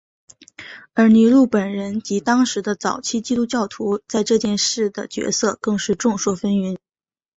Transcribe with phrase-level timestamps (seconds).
[0.95, 6.79] 而尼禄本人及当时的早期基督教徒在这件事的角色更是众说纷纭。